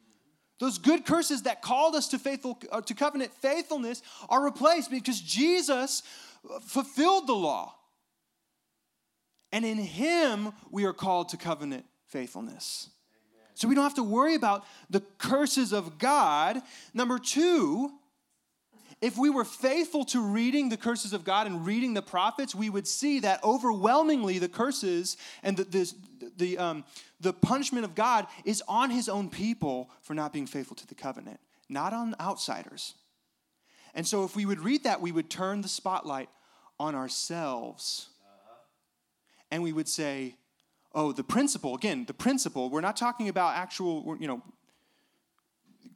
[0.59, 5.18] Those good curses that called us to faithful uh, to covenant faithfulness are replaced because
[5.20, 6.03] Jesus
[6.61, 7.74] fulfilled the law.
[9.53, 12.91] And in Him, we are called to covenant faithfulness.
[13.55, 16.63] So we don't have to worry about the curses of God.
[16.95, 17.93] Number two,
[19.01, 22.71] if we were faithful to reading the curses of God and reading the prophets, we
[22.71, 25.95] would see that overwhelmingly the curses and the, the,
[26.37, 26.85] the, um,
[27.21, 30.95] the punishment of God is on his own people for not being faithful to the
[30.95, 32.95] covenant, not on outsiders.
[33.95, 36.29] And so if we would read that, we would turn the spotlight
[36.79, 38.09] on ourselves
[39.51, 40.37] and we would say,
[40.95, 44.43] oh, the principle, again, the principle, we're not talking about actual, you know,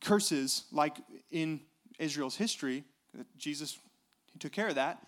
[0.00, 0.96] curses like
[1.30, 1.60] in
[1.98, 2.84] Israel's history.
[3.36, 3.78] Jesus,
[4.32, 4.98] he took care of that.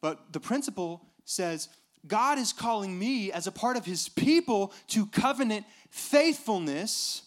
[0.00, 1.68] But the principle says,
[2.06, 7.22] God is calling me as a part of his people to covenant faithfulness.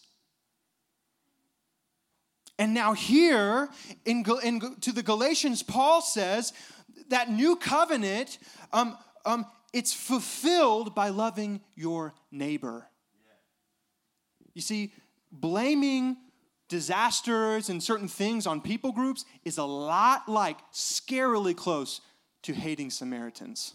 [2.57, 3.69] And now, here
[4.05, 6.53] in, in, to the Galatians, Paul says
[7.09, 8.37] that new covenant
[8.71, 12.87] um, um, it's fulfilled by loving your neighbor.
[14.53, 14.93] You see,
[15.31, 16.17] blaming
[16.67, 22.01] disasters and certain things on people groups is a lot like scarily close
[22.43, 23.73] to hating Samaritans.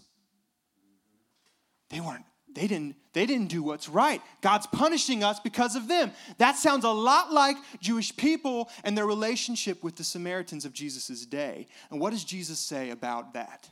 [1.91, 2.25] They weren't
[2.57, 4.23] they didn't they didn't do what's right.
[4.41, 6.11] God's punishing us because of them.
[6.39, 11.27] That sounds a lot like Jewish people and their relationship with the Samaritans of Jesus'
[11.27, 11.69] day.
[11.91, 13.69] And what does Jesus say about that?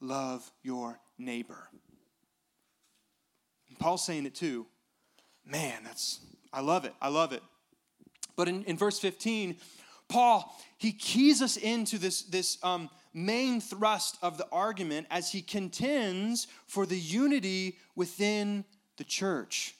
[0.00, 1.68] Love your neighbor.
[3.68, 4.66] And Paul's saying it too.
[5.44, 6.20] Man, that's
[6.52, 6.94] I love it.
[7.00, 7.42] I love it.
[8.36, 9.56] But in, in verse 15,
[10.08, 15.42] Paul, he keys us into this, this um, main thrust of the argument as he
[15.42, 18.64] contends for the unity within
[18.96, 19.74] the church.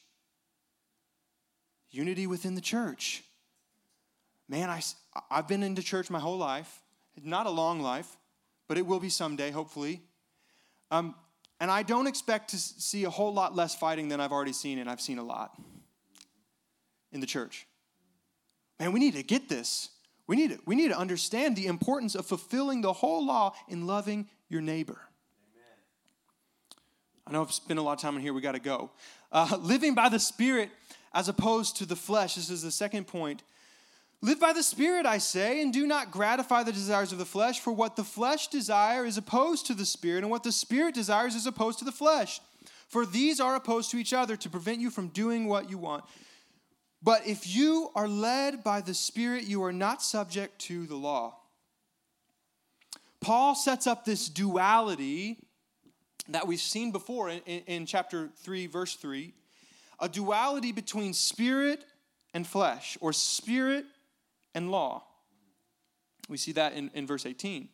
[1.91, 3.25] Unity within the church.
[4.49, 4.83] Man, I,
[5.31, 6.83] I've been into church my whole life.
[7.23, 8.17] Not a long life,
[8.69, 10.03] but it will be someday, hopefully.
[10.91, 11.15] Um,
[11.61, 14.79] and I don't expect to see a whole lot less fighting than I've already seen,
[14.79, 15.53] and I've seen a lot
[17.13, 17.67] in the church.
[18.79, 19.91] Man, we need to get this.
[20.27, 23.87] We need, to, we need to understand the importance of fulfilling the whole law in
[23.87, 25.01] loving your neighbor.
[25.53, 25.77] Amen.
[27.27, 28.91] I know I've spent a lot of time in here, we got to go.
[29.31, 30.71] Uh, living by the Spirit
[31.13, 32.37] as opposed to the flesh.
[32.37, 33.43] This is the second point.
[34.23, 37.61] Live by the Spirit, I say, and do not gratify the desires of the flesh,
[37.61, 41.35] for what the flesh desire is opposed to the Spirit, and what the Spirit desires
[41.35, 42.41] is opposed to the flesh.
[42.89, 46.05] For these are opposed to each other to prevent you from doing what you want.
[47.03, 51.37] But if you are led by the Spirit, you are not subject to the law.
[53.21, 55.39] Paul sets up this duality
[56.29, 59.33] that we've seen before in, in, in, chapter 3, verse 3
[60.03, 61.85] a duality between spirit
[62.33, 63.85] and flesh, or spirit
[64.55, 65.05] and law.
[66.29, 67.69] We see that in, in verse 18,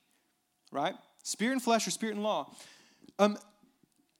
[0.73, 0.95] right?
[1.23, 2.51] Spirit and flesh, or spirit and law.
[3.19, 3.39] Um,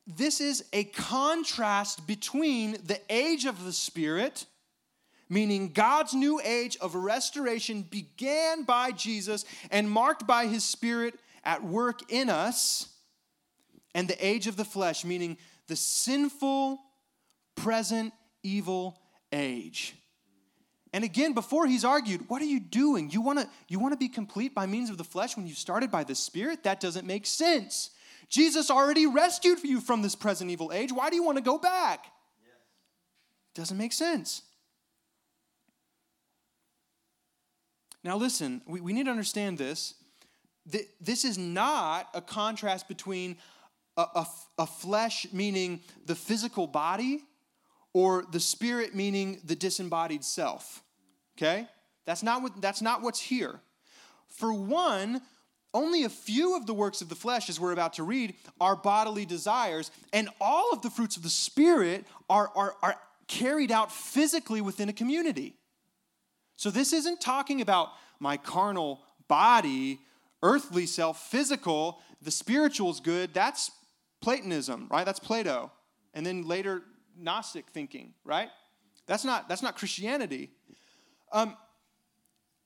[0.07, 4.47] this is a contrast between the age of the spirit
[5.29, 11.15] meaning God's new age of restoration began by Jesus and marked by his spirit
[11.45, 12.89] at work in us,
[13.95, 15.39] and the age of the flesh, meaning
[15.69, 16.79] the sinful,
[17.55, 19.01] present, evil
[19.33, 19.95] age.
[20.93, 23.11] And again, before he's argued, what are you doing?
[23.11, 25.55] You want to you want to be complete by means of the flesh when you
[25.55, 26.63] started by the spirit?
[26.63, 27.91] That doesn't make sense.
[28.29, 30.93] Jesus already rescued you from this present evil age.
[30.93, 32.07] Why do you want to go back?
[33.55, 34.43] Doesn't make sense.
[38.05, 39.95] Now, listen, we, we need to understand this.
[41.01, 43.37] This is not a contrast between
[43.97, 44.27] a, a,
[44.59, 47.23] a flesh, meaning the physical body,
[47.97, 50.83] or the spirit, meaning the disembodied self.
[51.35, 51.67] Okay?
[52.05, 53.59] That's not, what, that's not what's here.
[54.29, 55.23] For one,
[55.73, 58.77] only a few of the works of the flesh, as we're about to read, are
[58.77, 62.97] bodily desires, and all of the fruits of the Spirit are, are, are
[63.29, 65.55] carried out physically within a community.
[66.57, 70.01] So this isn't talking about my carnal body,
[70.43, 72.03] earthly self, physical.
[72.21, 73.33] The spiritual is good.
[73.33, 73.71] That's
[74.21, 75.07] Platonism, right?
[75.07, 75.73] That's Plato.
[76.13, 76.83] And then later
[77.19, 78.49] Gnostic thinking, right?
[79.07, 80.51] That's not that's not Christianity.
[81.33, 81.57] Um,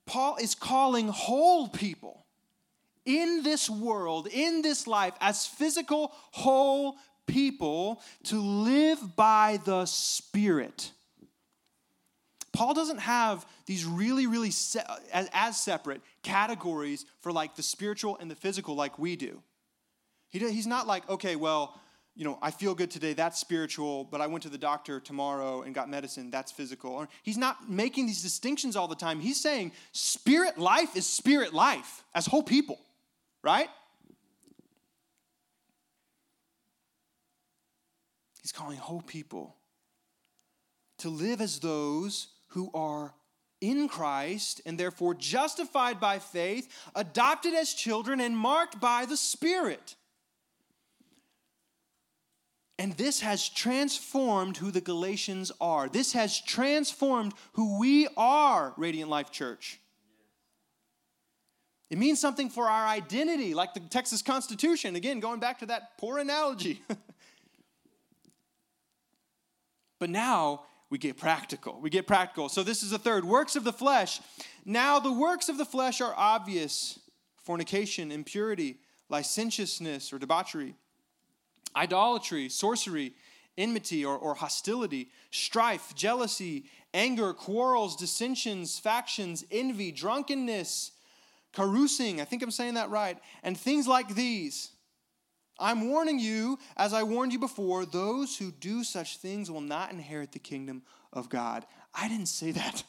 [0.07, 2.27] Paul is calling whole people
[3.05, 10.93] in this world, in this life, as physical whole people to live by the Spirit.
[12.53, 18.17] Paul doesn't have these really, really se- as, as, separate categories for like the spiritual
[18.19, 19.41] and the physical like we do.
[20.31, 21.81] He, he's not like, okay, well,
[22.15, 25.63] you know, I feel good today, that's spiritual, but I went to the doctor tomorrow
[25.63, 27.07] and got medicine, that's physical.
[27.23, 29.21] He's not making these distinctions all the time.
[29.21, 32.79] He's saying spirit life is spirit life as whole people,
[33.43, 33.69] right?
[38.43, 39.57] He's calling whole people
[40.99, 43.15] to live as those who are
[43.61, 49.95] in Christ and therefore justified by faith, adopted as children, and marked by the Spirit.
[52.81, 55.87] And this has transformed who the Galatians are.
[55.87, 59.79] This has transformed who we are, Radiant Life Church.
[61.91, 64.97] It means something for our identity, like the Texas Constitution.
[64.97, 66.81] Again, going back to that poor analogy.
[69.99, 71.79] but now we get practical.
[71.83, 72.49] We get practical.
[72.49, 74.23] So this is the third works of the flesh.
[74.65, 76.99] Now, the works of the flesh are obvious
[77.45, 78.79] fornication, impurity,
[79.11, 80.77] licentiousness or debauchery,
[81.77, 83.13] idolatry, sorcery,
[83.57, 90.93] enmity or, or hostility, strife, jealousy, anger, quarrels, dissensions, factions, envy, drunkenness,
[91.53, 92.21] carousing.
[92.21, 93.19] I think I'm saying that right.
[93.43, 94.71] And things like these
[95.61, 99.93] I'm warning you, as I warned you before, those who do such things will not
[99.93, 101.67] inherit the kingdom of God.
[101.95, 102.83] I didn't say that.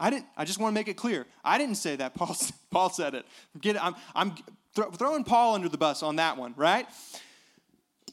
[0.00, 0.26] I didn't.
[0.36, 1.26] I just want to make it clear.
[1.44, 2.14] I didn't say that.
[2.16, 2.36] Paul,
[2.70, 3.26] Paul said it.
[3.60, 3.84] Get it.
[3.84, 4.34] I'm, I'm
[4.74, 6.86] throwing Paul under the bus on that one, right?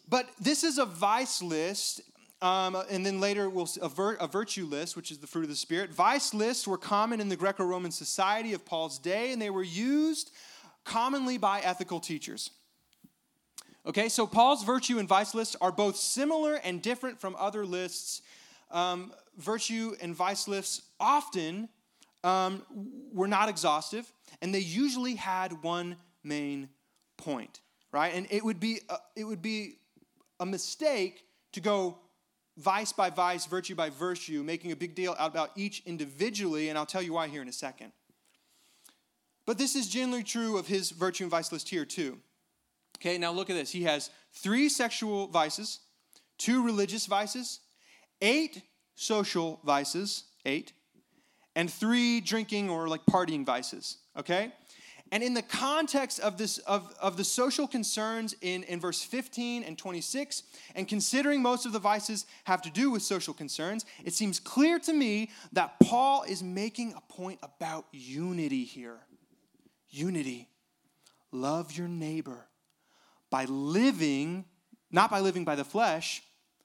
[0.09, 2.01] But this is a vice list,
[2.41, 3.89] um, and then later we'll a,
[4.19, 5.91] a virtue list, which is the fruit of the spirit.
[5.91, 10.31] Vice lists were common in the Greco-Roman society of Paul's day, and they were used
[10.85, 12.51] commonly by ethical teachers.
[13.85, 18.21] Okay, so Paul's virtue and vice lists are both similar and different from other lists.
[18.71, 21.69] Um, virtue and vice lists often
[22.23, 22.63] um,
[23.13, 26.69] were not exhaustive, and they usually had one main
[27.17, 28.13] point, right?
[28.13, 29.79] And it would be a, it would be
[30.39, 31.97] a mistake to go
[32.57, 36.77] vice by vice, virtue by virtue, making a big deal out about each individually, and
[36.77, 37.91] I'll tell you why here in a second.
[39.45, 42.19] But this is generally true of his virtue and vice list here too.
[42.97, 43.71] Okay, now look at this.
[43.71, 45.79] He has three sexual vices,
[46.37, 47.59] two religious vices,
[48.21, 48.63] eight
[48.95, 50.73] social vices, eight,
[51.55, 53.99] and three drinking or like partying vices.
[54.17, 54.51] Okay?
[55.11, 59.63] And in the context of this of, of the social concerns in, in verse 15
[59.63, 60.43] and 26,
[60.75, 64.79] and considering most of the vices have to do with social concerns, it seems clear
[64.79, 68.97] to me that Paul is making a point about unity here.
[69.89, 70.49] Unity.
[71.31, 72.47] Love your neighbor
[73.29, 74.45] by living,
[74.91, 76.23] not by living by the flesh,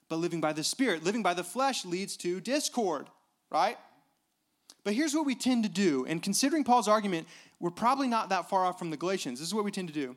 [0.09, 1.05] but living by the Spirit.
[1.05, 3.09] Living by the flesh leads to discord,
[3.51, 3.79] right?
[4.85, 6.05] But here's what we tend to do.
[6.07, 7.29] And considering Paul's argument,
[7.61, 9.39] we're probably not that far off from the Galatians.
[9.39, 10.17] This is what we tend to do.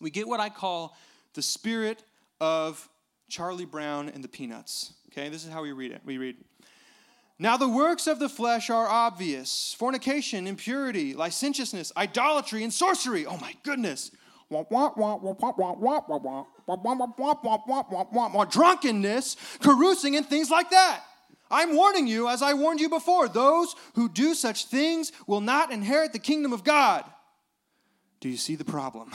[0.00, 0.96] We get what I call
[1.34, 2.02] the spirit
[2.40, 2.88] of
[3.28, 4.92] Charlie Brown and the Peanuts.
[5.12, 6.02] Okay, this is how we read it.
[6.04, 6.36] We read,
[7.38, 13.24] Now the works of the flesh are obvious fornication, impurity, licentiousness, idolatry, and sorcery.
[13.24, 14.10] Oh my goodness.
[18.50, 21.02] Drunkenness, carousing, and things like that.
[21.50, 25.72] I'm warning you, as I warned you before, those who do such things will not
[25.72, 27.04] inherit the kingdom of God.
[28.20, 29.12] Do you see the problem?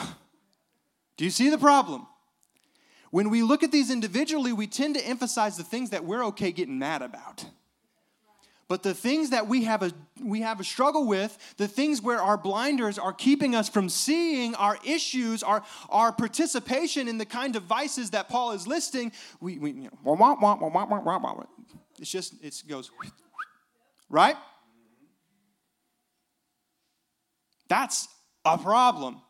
[1.16, 2.06] Do you see the problem?
[3.10, 6.50] When we look at these individually, we tend to emphasize the things that we're okay
[6.50, 7.44] getting mad about.
[8.68, 9.92] But the things that we have a
[10.22, 14.54] we have a struggle with, the things where our blinders are keeping us from seeing
[14.54, 19.58] our issues, our, our participation in the kind of vices that Paul is listing, we,
[19.58, 19.98] we you know,
[22.02, 22.90] it's just, it goes,
[24.10, 24.34] right?
[27.68, 28.08] That's
[28.44, 29.22] a problem.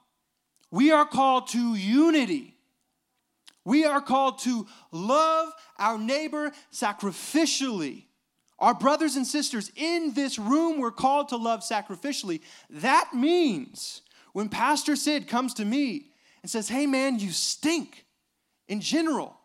[0.71, 2.57] We are called to unity.
[3.67, 8.05] We are called to love our neighbor sacrificially.
[8.59, 12.41] Our brothers and sisters in this room were called to love sacrificially.
[12.71, 14.01] That means
[14.33, 16.07] when Pastor Sid comes to me
[16.41, 18.07] and says, Hey man, you stink
[18.67, 19.37] in general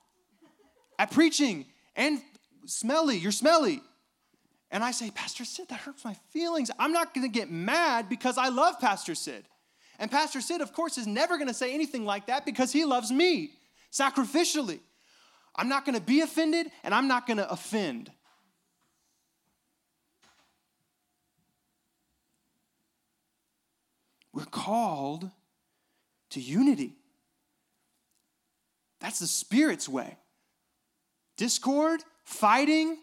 [0.98, 2.22] at preaching and
[2.68, 3.82] smelly, you're smelly.
[4.70, 6.70] And I say, Pastor Sid, that hurts my feelings.
[6.78, 9.46] I'm not gonna get mad because I love Pastor Sid.
[10.00, 13.12] And Pastor Sid, of course, is never gonna say anything like that because he loves
[13.12, 13.52] me
[13.92, 14.80] sacrificially.
[15.56, 18.12] I'm not gonna be offended and I'm not gonna offend.
[24.34, 25.32] We're called
[26.32, 26.94] to unity.
[29.00, 30.18] That's the Spirit's way.
[31.38, 32.98] Discord, fighting,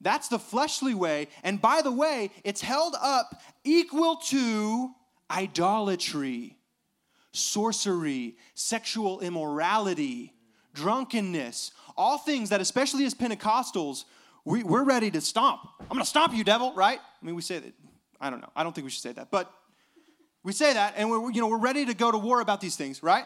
[0.00, 1.26] that's the fleshly way.
[1.42, 4.90] And by the way, it's held up equal to
[5.28, 6.56] idolatry,
[7.32, 10.32] sorcery, sexual immorality,
[10.72, 14.04] drunkenness, all things that, especially as Pentecostals,
[14.44, 15.60] we, we're ready to stomp.
[15.80, 17.00] I'm going to stomp you, devil, right?
[17.00, 17.72] I mean, we say that.
[18.20, 18.50] I don't know.
[18.54, 19.32] I don't think we should say that.
[19.32, 19.52] But
[20.44, 22.76] we say that, and we're, you know, we're ready to go to war about these
[22.76, 23.24] things, right?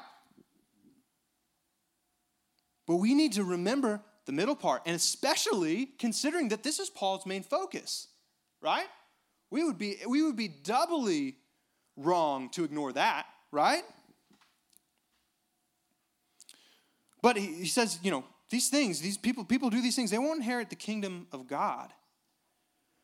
[2.87, 7.24] But we need to remember the middle part, and especially considering that this is Paul's
[7.26, 8.08] main focus,
[8.60, 8.86] right?
[9.50, 11.36] We would be, we would be doubly
[11.96, 13.82] wrong to ignore that, right?
[17.22, 20.18] But he, he says, you know, these things, these people, people do these things, they
[20.18, 21.92] won't inherit the kingdom of God.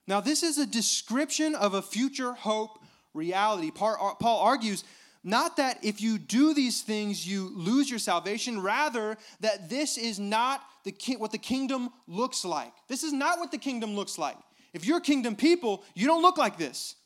[0.06, 2.80] Now, this is a description of a future hope
[3.14, 3.70] reality.
[3.70, 4.84] Paul argues
[5.24, 10.18] not that if you do these things you lose your salvation, rather that this is
[10.18, 12.72] not the what the kingdom looks like.
[12.88, 14.36] This is not what the kingdom looks like.
[14.72, 16.96] If you're kingdom people, you don't look like this.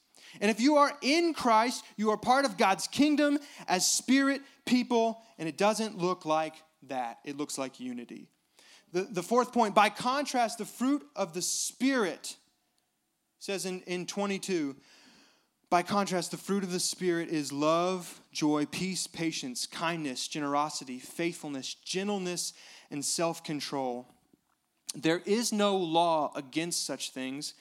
[0.41, 3.39] And if you are in Christ, you are part of God's kingdom
[3.69, 6.55] as spirit people, and it doesn't look like
[6.89, 7.19] that.
[7.25, 8.29] It looks like unity.
[8.93, 12.37] The, the fourth point, by contrast, the fruit of the Spirit
[13.39, 14.77] says in, in 22
[15.69, 21.75] by contrast, the fruit of the Spirit is love, joy, peace, patience, kindness, generosity, faithfulness,
[21.75, 22.53] gentleness,
[22.91, 24.07] and self control.
[24.95, 27.55] There is no law against such things.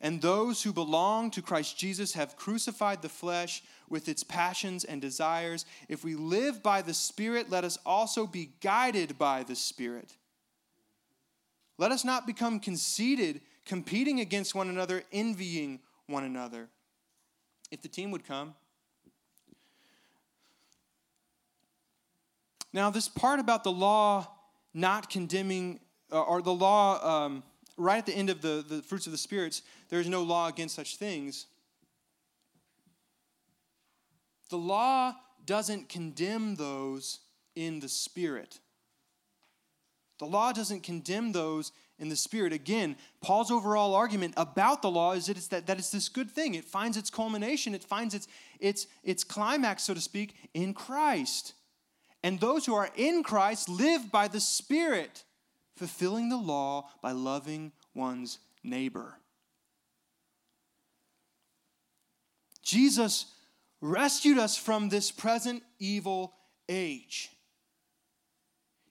[0.00, 5.00] And those who belong to Christ Jesus have crucified the flesh with its passions and
[5.00, 5.64] desires.
[5.88, 10.16] If we live by the Spirit, let us also be guided by the Spirit.
[11.78, 16.68] Let us not become conceited, competing against one another, envying one another.
[17.74, 18.54] If the team would come.
[22.72, 24.28] Now, this part about the law
[24.72, 25.80] not condemning,
[26.12, 27.42] uh, or the law, um,
[27.76, 30.46] right at the end of the, the fruits of the spirits, there is no law
[30.46, 31.46] against such things.
[34.50, 35.14] The law
[35.44, 37.18] doesn't condemn those
[37.56, 38.60] in the spirit.
[40.18, 42.52] The law doesn't condemn those in the spirit.
[42.52, 46.30] Again, Paul's overall argument about the law is that it's, that, that it's this good
[46.30, 46.54] thing.
[46.54, 48.28] It finds its culmination, it finds its,
[48.60, 51.54] its, its climax, so to speak, in Christ.
[52.22, 55.24] And those who are in Christ live by the Spirit,
[55.76, 59.18] fulfilling the law by loving one's neighbor.
[62.62, 63.26] Jesus
[63.80, 66.32] rescued us from this present evil
[66.68, 67.30] age.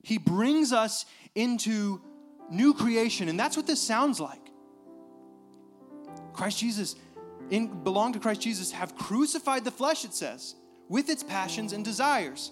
[0.03, 2.01] He brings us into
[2.49, 4.39] new creation, and that's what this sounds like.
[6.33, 6.95] Christ Jesus,
[7.49, 10.55] in, belong to Christ Jesus, have crucified the flesh, it says,
[10.89, 12.51] with its passions and desires.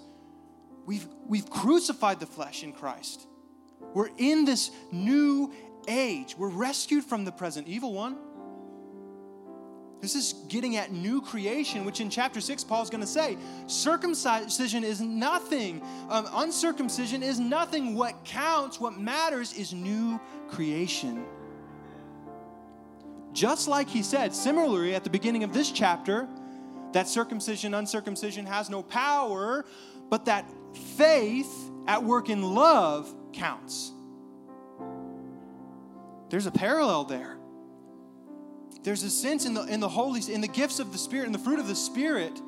[0.86, 3.28] We've, we've crucified the flesh in Christ.
[3.94, 5.54] We're in this new
[5.88, 6.36] age.
[6.38, 8.18] We're rescued from the present evil one.
[10.02, 13.38] This is getting at new creation, which in chapter 6, Paul's going to say
[13.68, 17.94] circumcision is nothing, um, uncircumcision is nothing.
[17.94, 21.24] What counts, what matters is new creation.
[23.32, 26.28] Just like he said, similarly at the beginning of this chapter,
[26.94, 29.66] that circumcision, uncircumcision has no power,
[30.10, 30.50] but that
[30.98, 33.92] faith at work in love counts.
[36.30, 37.38] There's a parallel there.
[38.84, 41.36] There's a sense in the in the holy in the gifts of the spirit and
[41.36, 42.42] the fruit of the spirit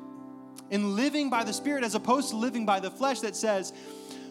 [0.70, 3.72] in living by the spirit as opposed to living by the flesh that says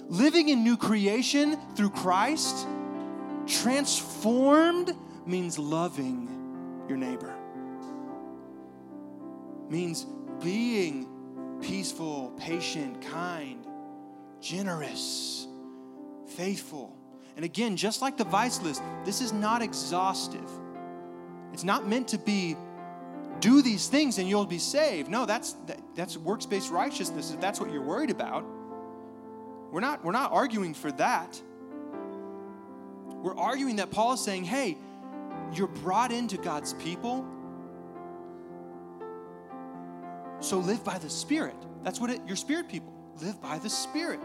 [0.10, 2.68] living in new creation through Christ
[3.48, 6.30] transformed means loving
[6.88, 7.34] your neighbor.
[9.70, 10.06] Means
[10.44, 11.08] being
[11.62, 13.66] peaceful, patient, kind,
[14.42, 15.48] generous,
[16.28, 16.98] faithful.
[17.36, 20.50] And again, just like the vice list, this is not exhaustive.
[21.54, 22.58] It's not meant to be
[23.40, 25.10] do these things and you'll be saved.
[25.10, 28.46] No, that's that, that's works-based righteousness if that's what you're worried about.
[29.72, 31.42] We're not we're not arguing for that.
[33.22, 34.78] We're arguing that Paul is saying, "Hey,
[35.58, 37.26] you're brought into God's people.
[40.40, 41.56] So live by the Spirit.
[41.84, 42.92] That's what it, your spirit people
[43.22, 44.20] live by the Spirit.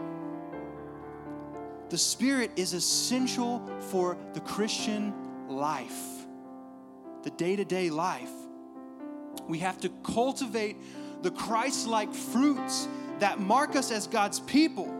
[1.89, 5.13] The Spirit is essential for the Christian
[5.47, 6.18] life,
[7.23, 8.31] the day to day life.
[9.47, 10.77] We have to cultivate
[11.21, 12.87] the Christ like fruits
[13.19, 14.95] that mark us as God's people.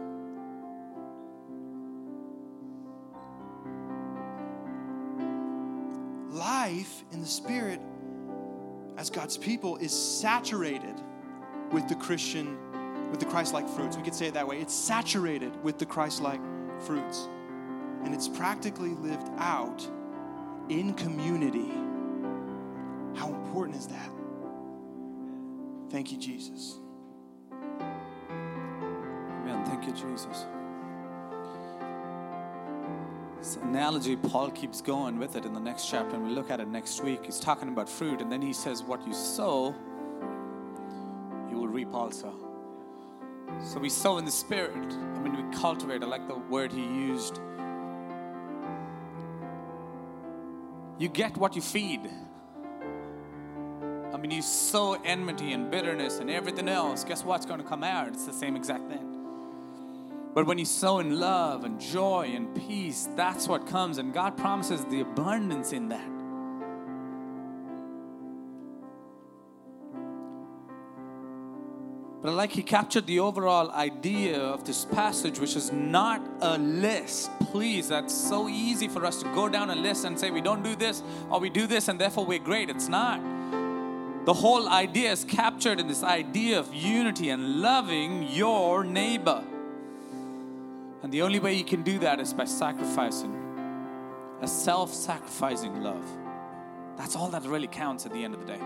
[6.30, 7.80] Life in the Spirit
[8.96, 10.94] as God's people is saturated
[11.72, 12.58] with the Christian,
[13.10, 13.96] with the Christ like fruits.
[13.96, 14.60] We could say it that way.
[14.60, 16.40] It's saturated with the Christ like
[16.80, 17.28] fruits.
[18.04, 19.86] And it's practically lived out
[20.68, 21.70] in community.
[23.50, 24.10] Important is that?
[25.90, 26.78] Thank you, Jesus.
[29.42, 29.64] Amen.
[29.64, 30.46] Thank you, Jesus.
[33.38, 36.60] This analogy, Paul keeps going with it in the next chapter, and we look at
[36.60, 37.24] it next week.
[37.24, 39.74] He's talking about fruit, and then he says, What you sow,
[41.50, 42.32] you will reap also.
[43.64, 44.92] So we sow in the spirit.
[44.92, 46.04] I mean, we cultivate.
[46.04, 47.40] I like the word he used.
[51.00, 52.08] You get what you feed.
[54.20, 57.04] Mean, you sow enmity and bitterness and everything else.
[57.04, 58.08] Guess what's going to come out?
[58.08, 59.16] It's the same exact thing.
[60.34, 63.96] But when you sow in love and joy and peace, that's what comes.
[63.96, 66.06] And God promises the abundance in that.
[72.22, 76.58] But I like he captured the overall idea of this passage, which is not a
[76.58, 77.30] list.
[77.50, 80.62] Please, that's so easy for us to go down a list and say we don't
[80.62, 82.68] do this or we do this and therefore we're great.
[82.68, 83.39] It's not.
[84.24, 89.42] The whole idea is captured in this idea of unity and loving your neighbor.
[91.02, 93.34] And the only way you can do that is by sacrificing
[94.42, 96.04] a self sacrificing love.
[96.96, 98.60] That's all that really counts at the end of the day.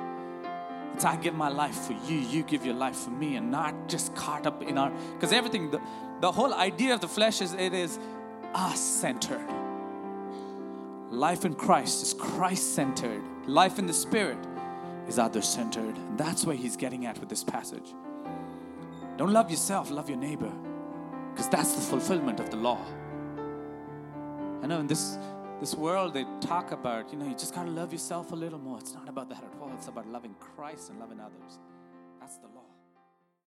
[0.95, 3.89] It's I give my life for you, you give your life for me, and not
[3.89, 4.91] just caught up in our.
[5.15, 5.81] Because everything, the,
[6.21, 7.99] the whole idea of the flesh is it is
[8.55, 9.47] us centered.
[11.11, 13.23] Life in Christ is Christ centered.
[13.47, 14.39] Life in the Spirit
[15.09, 15.97] is other centered.
[16.17, 17.95] That's where he's getting at with this passage.
[19.17, 20.53] Don't love yourself, love your neighbor.
[21.33, 22.81] Because that's the fulfillment of the law.
[24.63, 25.19] I know in this
[25.61, 28.79] this world they talk about, you know, you just gotta love yourself a little more.
[28.79, 29.71] It's not about that at all.
[29.75, 31.59] It's about loving Christ and loving others.
[32.21, 32.54] That's the.